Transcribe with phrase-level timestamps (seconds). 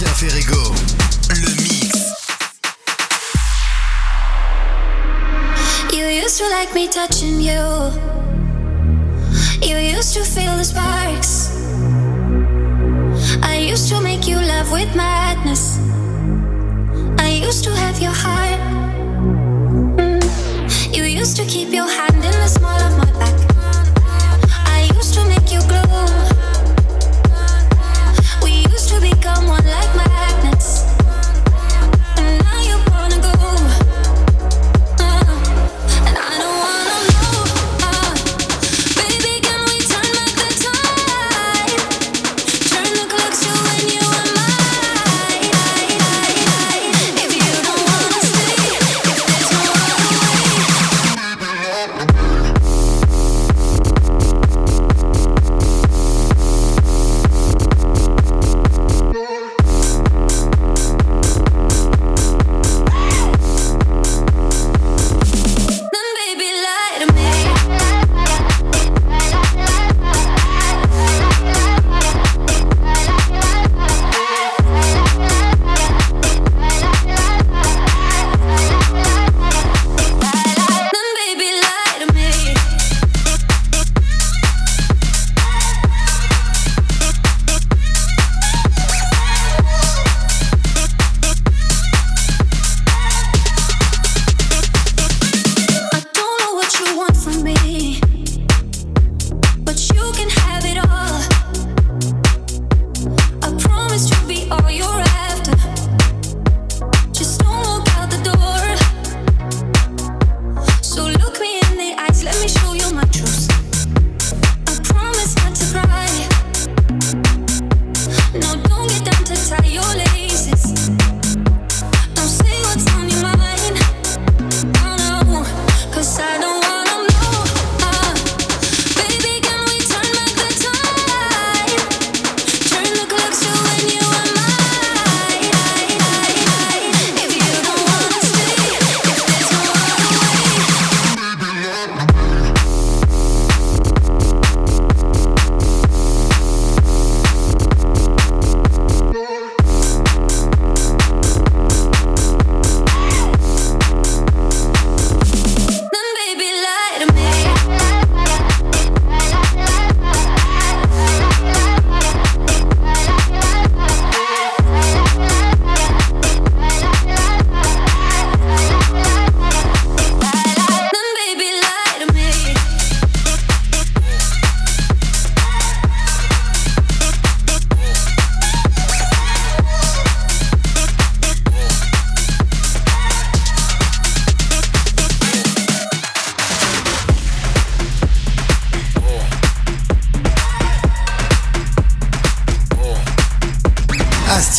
[0.00, 0.74] Bastien Ferrigo,
[1.30, 2.24] le mix.
[5.92, 7.90] You used to like me touching you.
[9.60, 11.50] You used to feel the sparks.
[13.42, 15.80] I used to make you love with madness.
[17.18, 18.60] I used to have your heart.
[20.94, 22.97] You used to keep your hand in the small of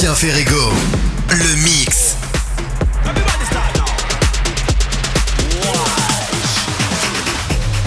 [0.09, 0.73] Bastien Ferrigo,
[1.29, 2.15] le mix.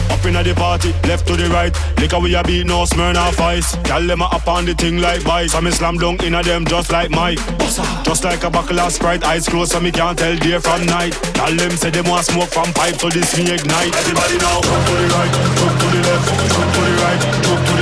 [0.09, 1.77] Up inna the party, left to the right.
[1.99, 3.75] Liquor we a beat, no Smirnoff Ice.
[3.83, 5.55] Gyal them a up on the thing like vice.
[5.57, 7.41] I me slam dunk inna them just like Mike.
[8.05, 11.15] Just like a buckle of Sprite, eyes closed so me can't tell day from night.
[11.35, 13.97] Gyal them say them want smoke from pipe, so this me ignite.
[13.97, 17.67] Everybody now, jump to the right, jump to the left, jump to the right, jump
[17.67, 17.73] to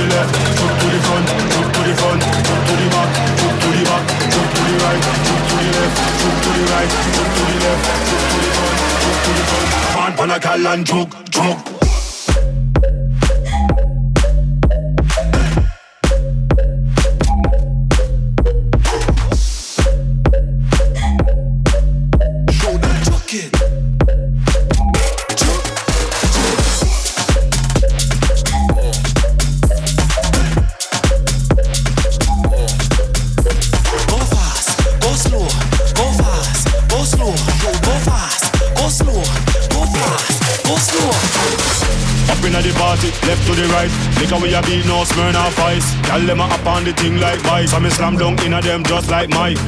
[6.81, 10.17] right, jump to the left, jump to the front, jump to the front.
[10.17, 11.80] Pan a and jump, jump.
[44.31, 45.91] Liquor we a beat, no Smirnoff Ice.
[46.07, 47.75] Gyal them a up on the thing like vice.
[47.75, 49.59] I me slam dunk inna them just like Mike.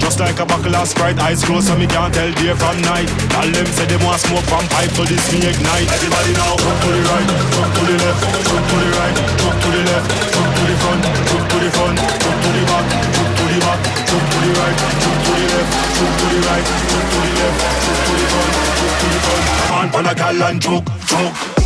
[0.00, 3.04] Just like a buckle of Sprite, eyes closed so me can't tell day from night.
[3.28, 5.92] Gyal them say them want smoke from pipe, so this me ignite.
[5.92, 9.56] Everybody now, jump to the right, jump to the left, jump to the right, jump
[9.60, 12.84] to the left, jump to the front, jump to the front, jump to the back,
[13.12, 15.68] jump to the back, jump to the right, jump to the left,
[16.00, 19.20] jump to the right, jump to the left, jump to the front, jump to the
[19.20, 19.44] front.
[19.68, 21.57] Man, pan a gal and choke, choke.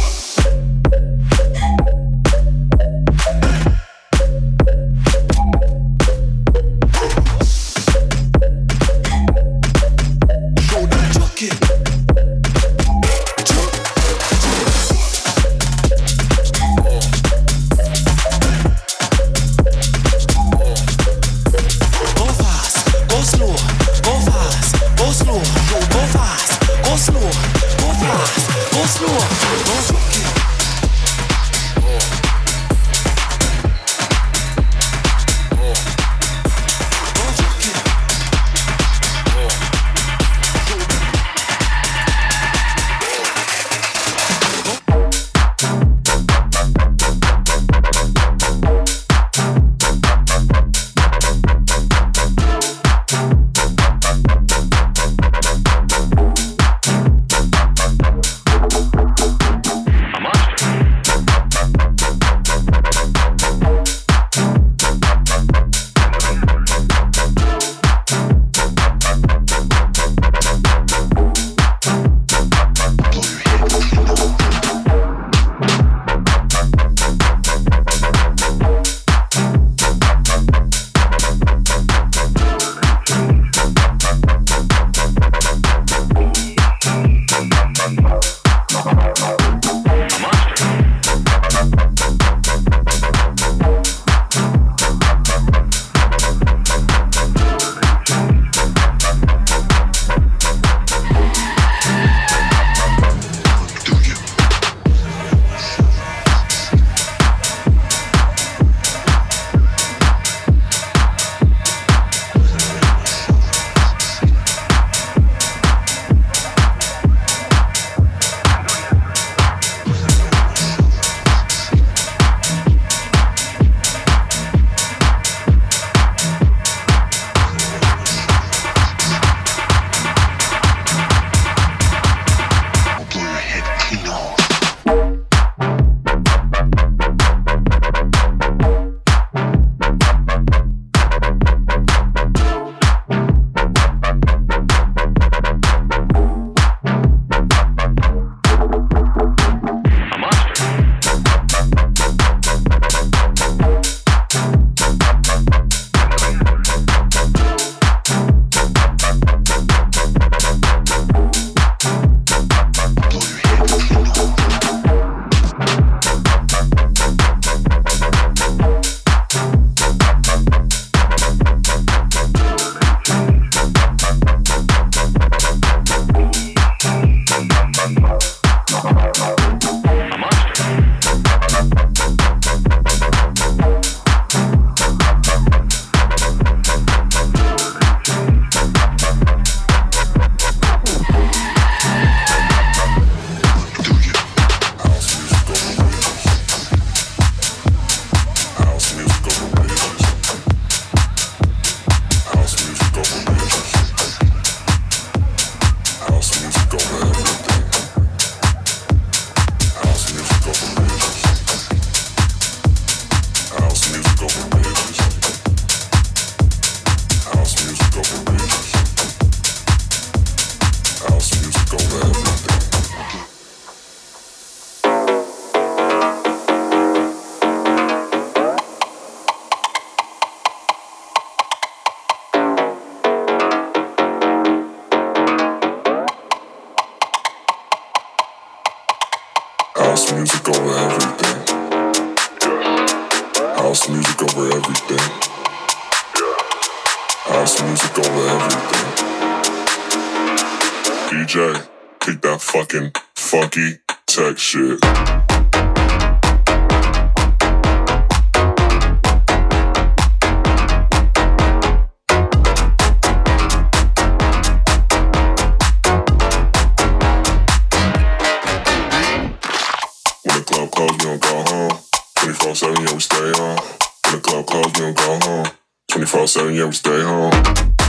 [270.86, 271.78] clubs, we don't go home.
[272.16, 273.58] 24 7, yeah, we stay home.
[274.06, 275.46] In the club, clubs, we don't go home.
[275.90, 277.81] 24 7, yeah, we stay home.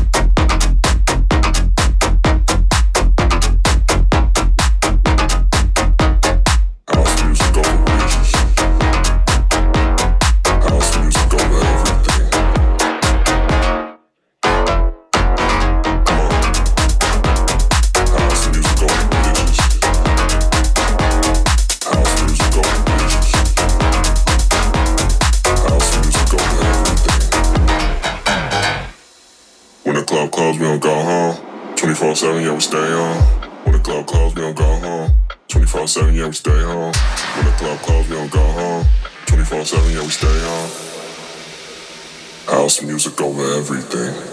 [42.48, 44.33] House music over everything.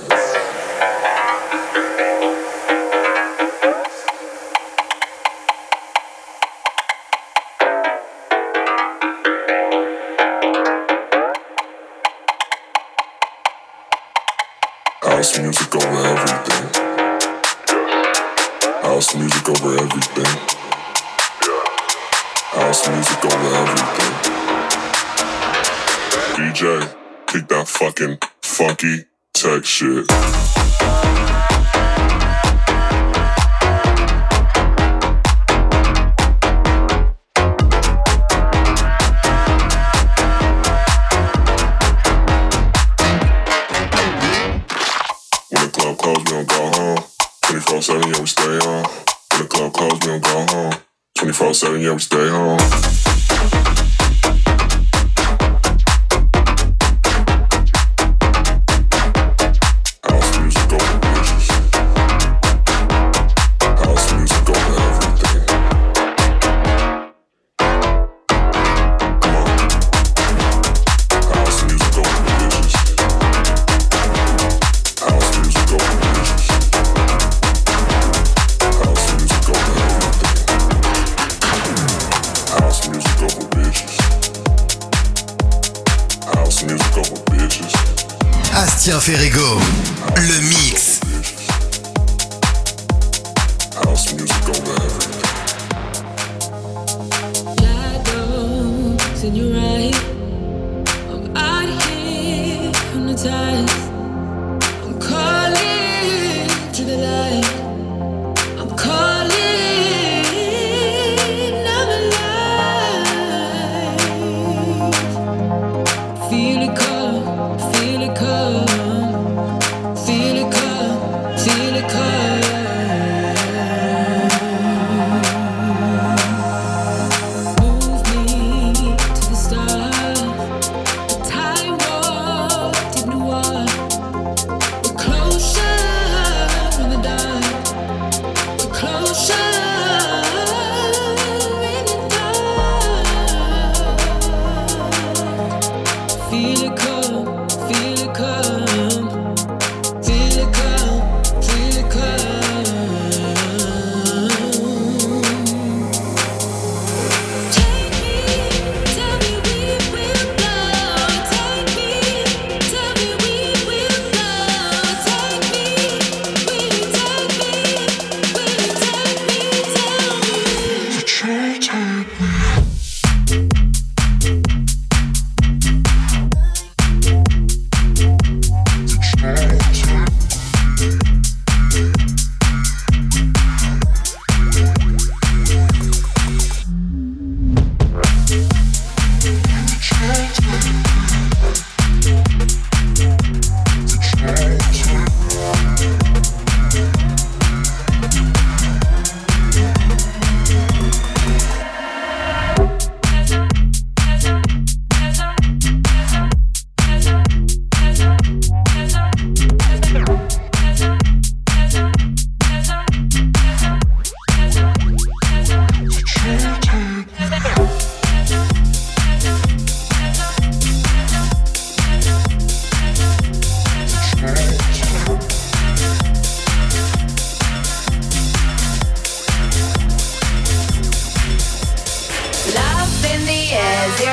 [51.52, 53.29] Seven and young stay home.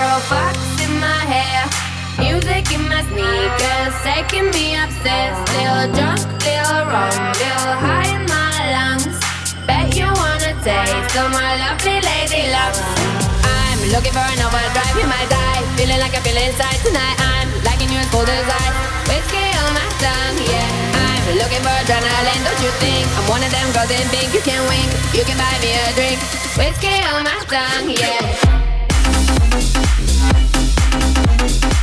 [0.08, 0.56] Girl, fox
[0.88, 1.68] in my hair,
[2.16, 5.36] music in my sneakers, taking me upstairs.
[5.52, 9.20] Still drunk, still wrong, still high in my lungs.
[9.68, 12.80] Bet you wanna taste of my lovely lady love.
[13.52, 15.60] I'm looking for an overdrive, you might die.
[15.76, 17.20] Feeling like I feel inside tonight.
[17.20, 18.76] I'm liking you as cold as ice.
[19.12, 21.04] Whiskey on my tongue, yeah.
[21.04, 23.04] I'm looking for adrenaline, don't you think?
[23.12, 24.88] I'm one of them girls in pink, you can wink.
[25.12, 26.24] You can buy me a drink.
[26.56, 28.67] Whiskey on my tongue, yeah.
[31.48, 31.77] Thank you.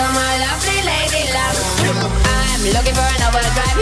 [0.00, 1.58] my lovely lady love.
[2.24, 3.76] I'm looking for an overdrive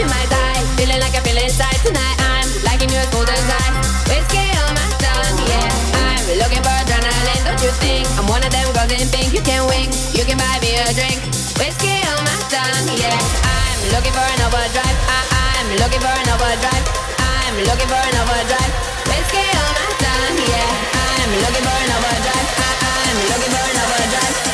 [0.75, 2.17] feeling like I feel inside tonight.
[2.19, 3.73] I'm liking you as as
[4.11, 5.71] whiskey on my tongue, yeah.
[6.03, 8.03] I'm looking for adrenaline, don't you think?
[8.19, 10.91] I'm one of them girls in pink, you can wink, you can buy me a
[10.91, 11.21] drink,
[11.55, 13.15] whiskey on my tongue, yeah.
[13.15, 16.85] I'm looking for an overdrive, I'm looking for an overdrive,
[17.23, 18.73] I'm looking for an overdrive,
[19.07, 20.71] whiskey on my tongue, yeah.
[21.07, 24.50] I'm looking for an overdrive, I- I'm looking for an overdrive.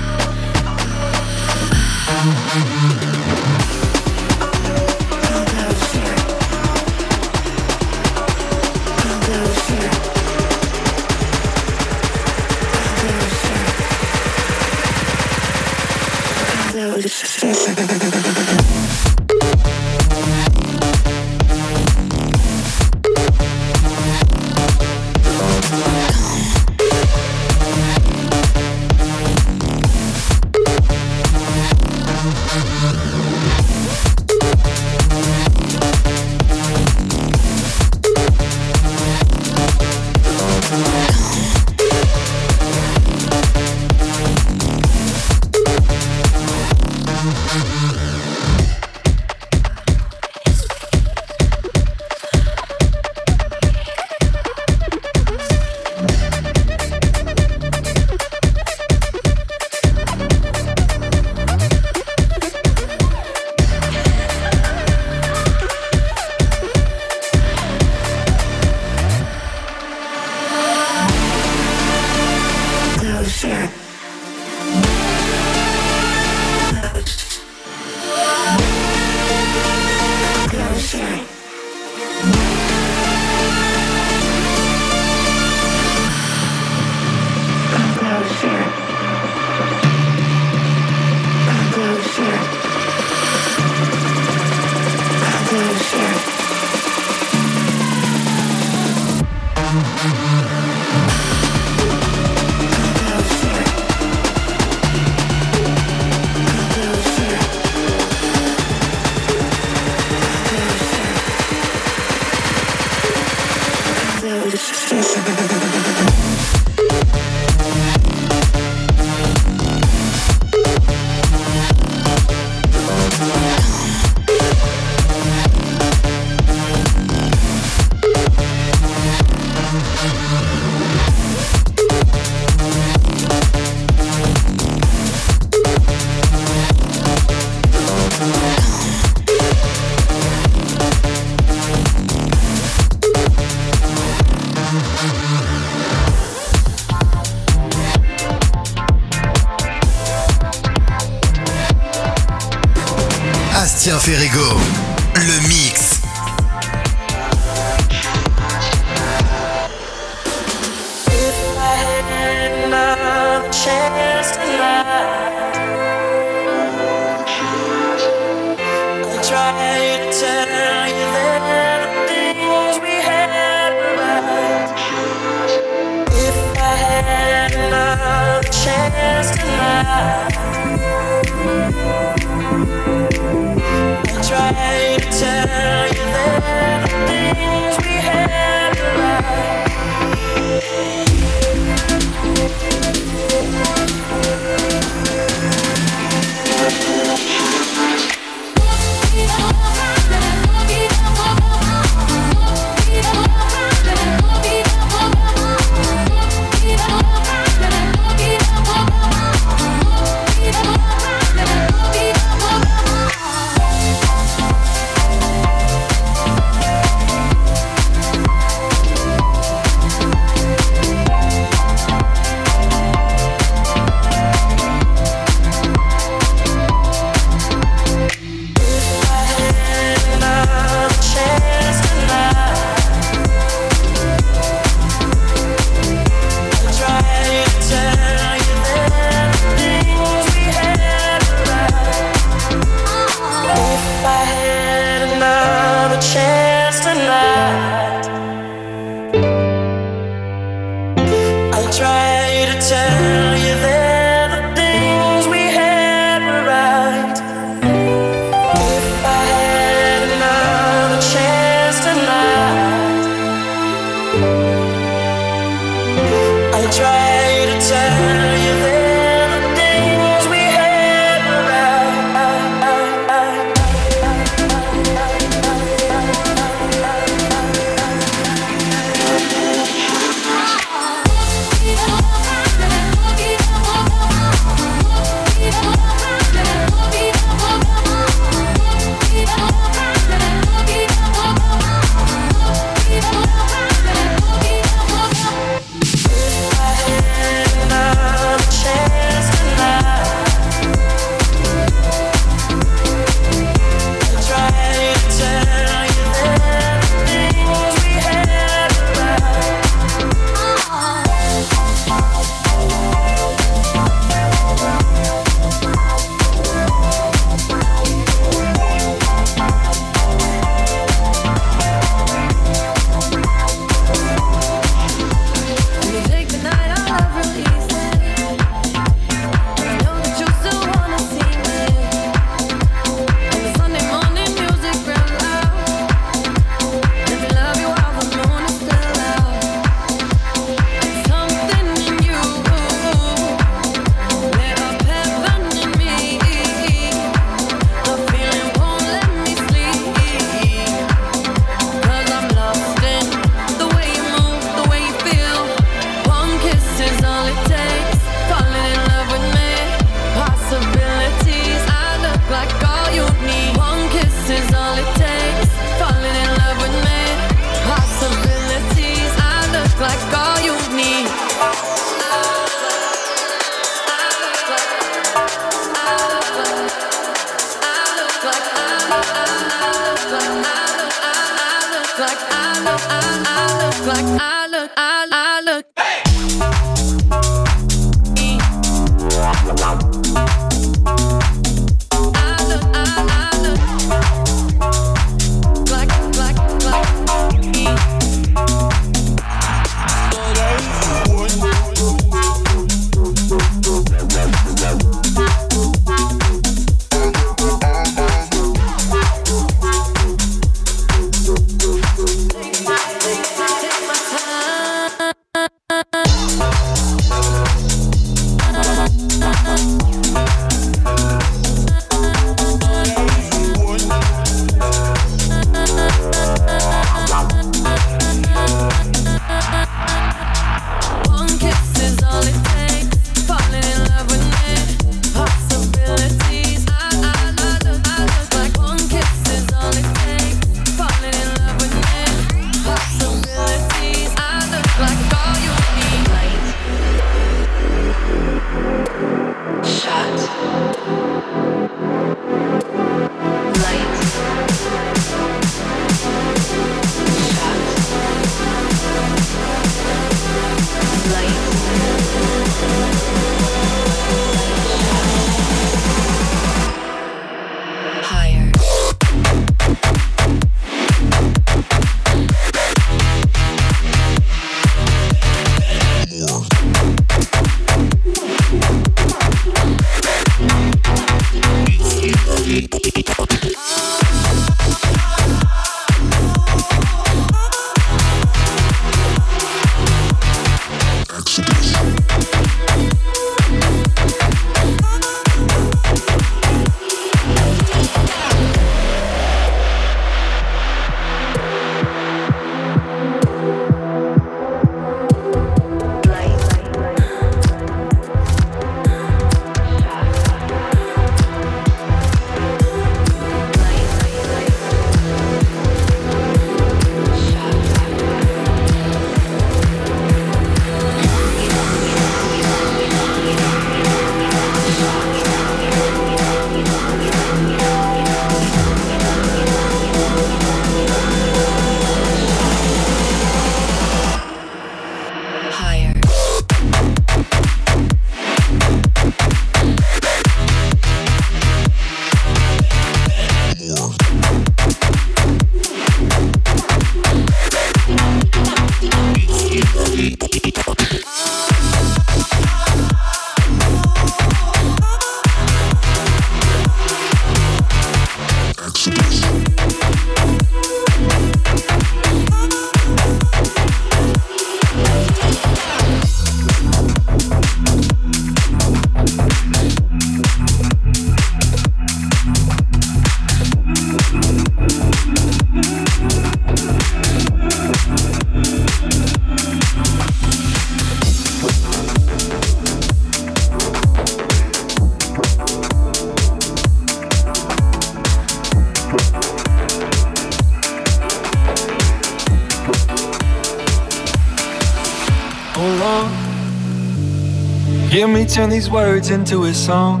[597.94, 600.00] Hear me turn these words into a song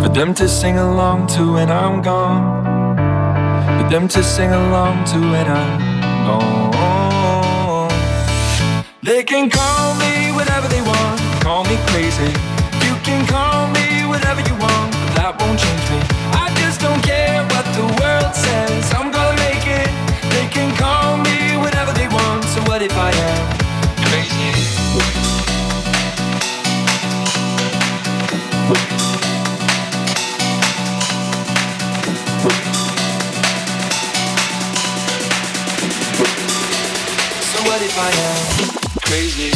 [0.00, 2.62] for them to sing along to when I'm gone.
[3.82, 5.80] For them to sing along to when I'm
[6.24, 7.90] gone.
[9.02, 12.30] They can call me whatever they want, call me crazy.
[12.86, 15.98] You can call me whatever you want, but that won't change me.
[16.30, 18.95] I just don't care what the world says.
[37.98, 38.12] Am
[39.00, 39.55] crazy?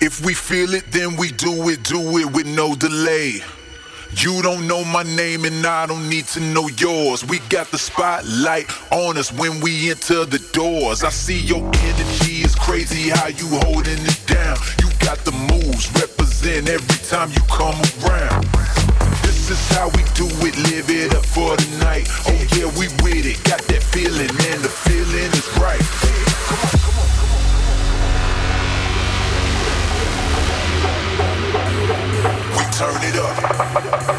[0.00, 3.40] If we feel it, then we do it, do it with no delay.
[4.16, 7.24] You don't know my name and I don't need to know yours.
[7.24, 11.04] We got the spotlight on us when we enter the doors.
[11.04, 14.56] I see your energy is crazy how you holding it down.
[14.82, 18.44] You got the moves, represent every time you come around.
[19.22, 22.08] This is how we do it, live it up for the night.
[22.26, 26.89] Oh yeah, we with it, got that feeling and the feeling is right.
[32.80, 34.09] turn it up.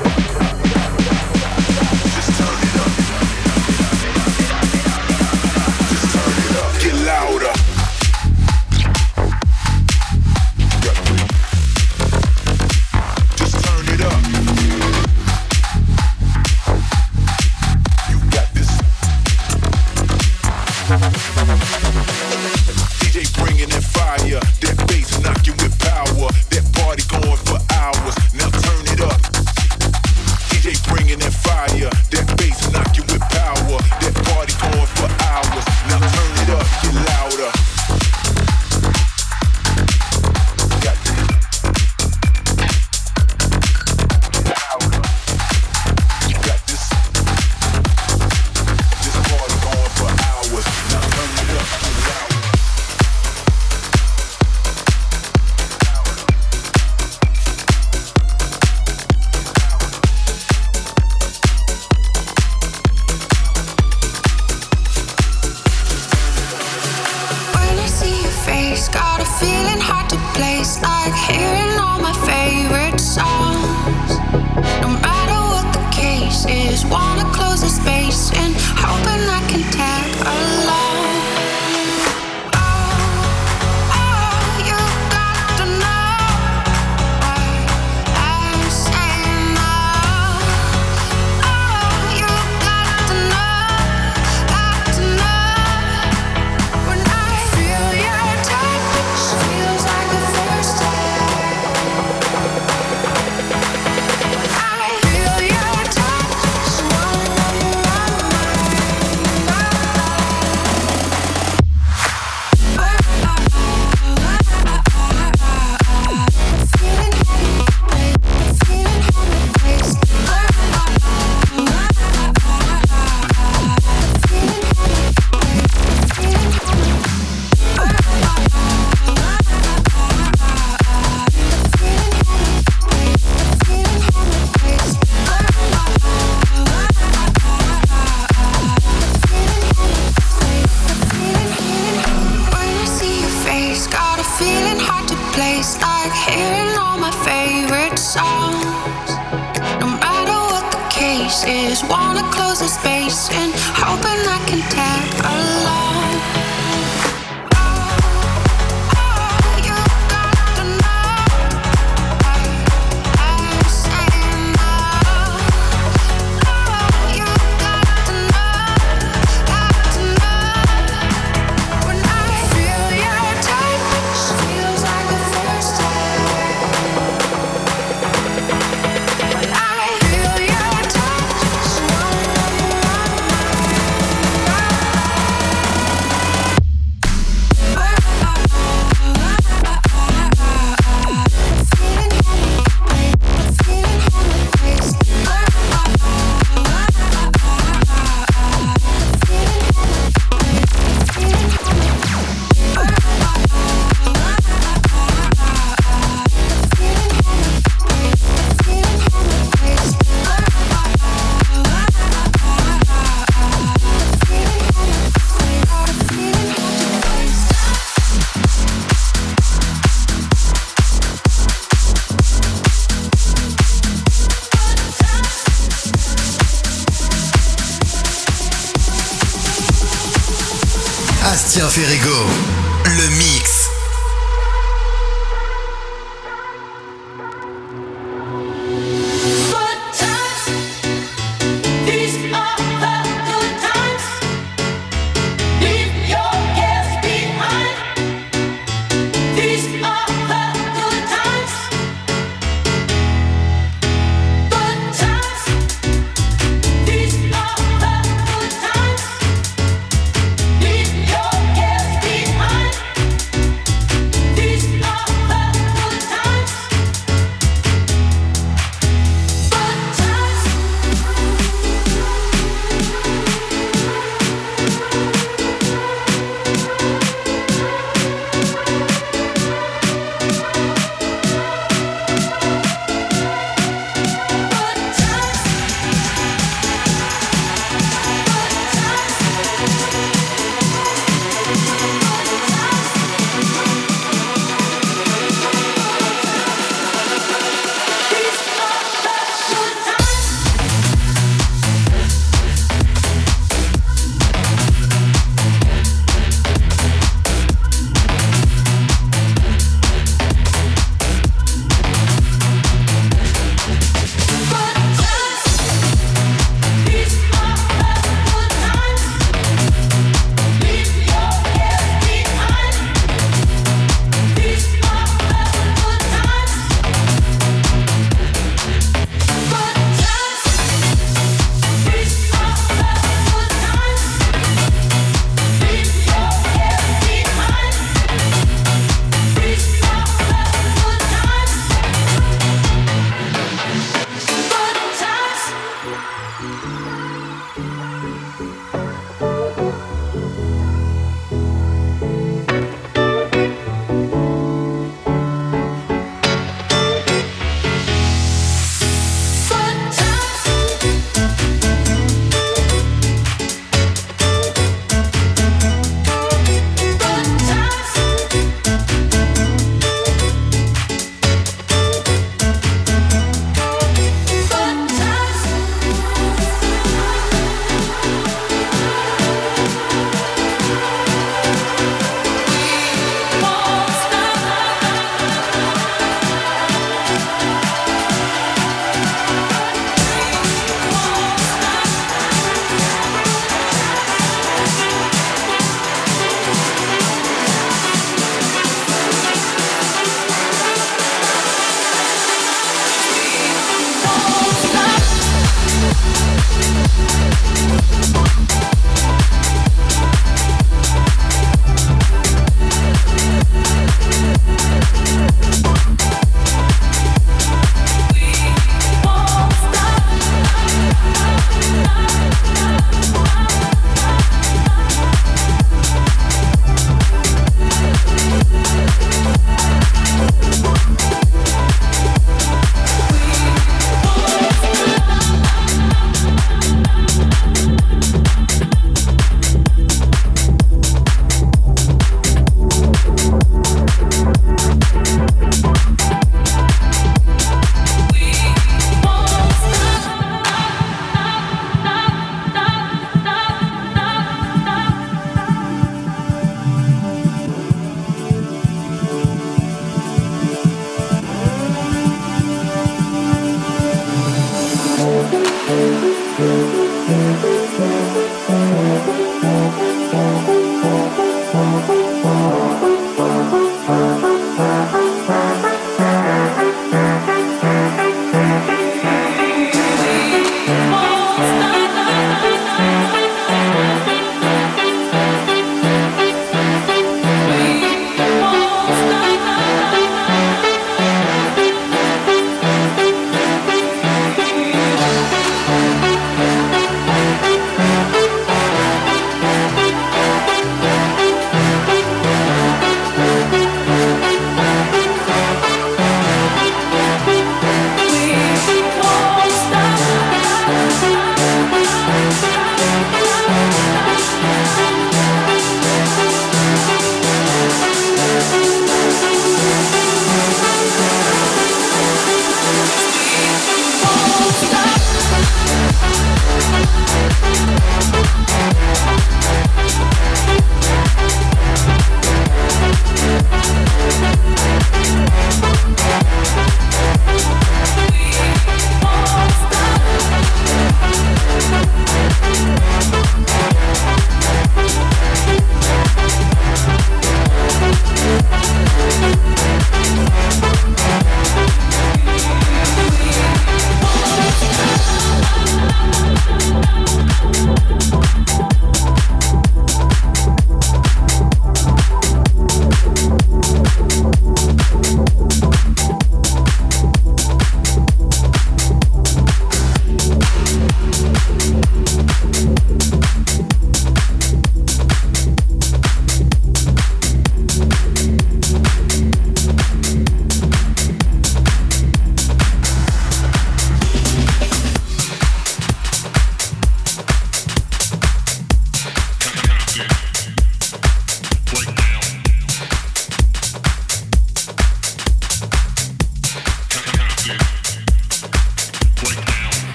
[153.75, 155.20] Hoping I can tag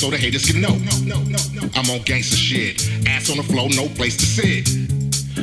[0.00, 0.72] so the haters can know.
[1.76, 2.88] I'm on gangster shit.
[3.06, 4.64] Ass on the floor, no place to sit.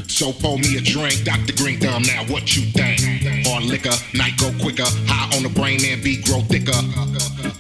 [0.10, 1.54] So pour me a drink, Dr.
[1.54, 2.02] Green Thumb.
[2.02, 3.46] Now what you think?
[3.46, 4.90] Hard liquor, night go quicker.
[5.06, 6.74] High on the brain and beat grow thicker.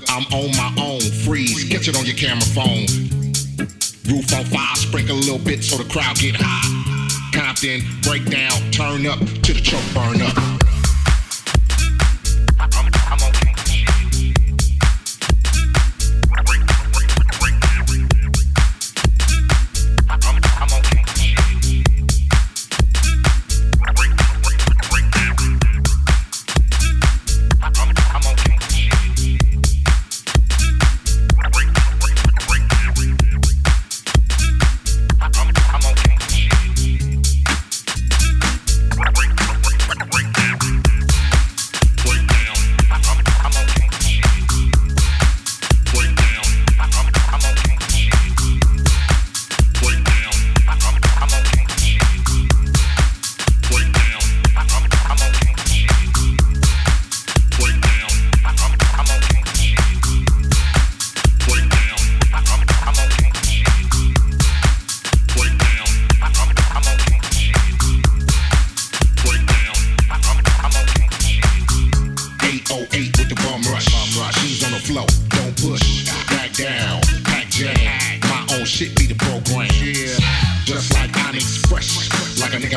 [0.09, 1.69] I'm on my own, freeze.
[1.69, 2.89] Catch it on your camera phone.
[4.09, 6.65] Roof on fire, sprinkle a little bit so the crowd get high.
[7.29, 10.56] Compton, break down, turn up to the choke burn up.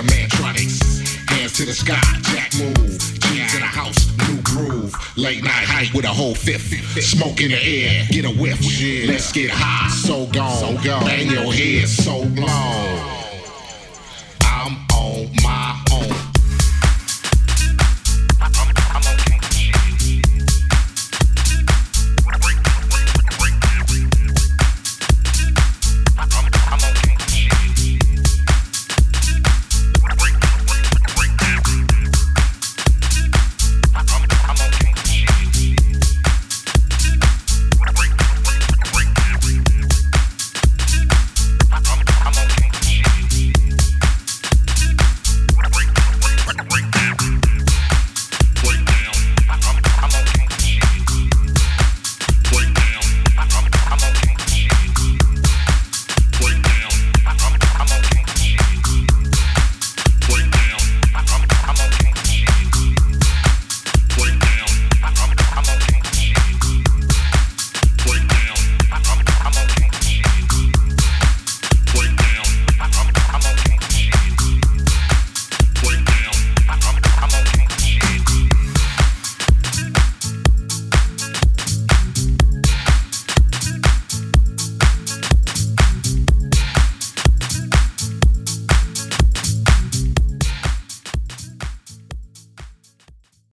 [0.01, 1.28] Like a Mantronix.
[1.28, 2.98] Hands to the sky, jack move.
[3.20, 4.94] Keys in the house, new groove.
[5.16, 6.72] Late night hype with a whole fifth.
[7.03, 8.61] Smoke in the air, get a whiff.
[9.07, 10.76] Let's get high, so gone.
[10.82, 13.19] Bang your head so long.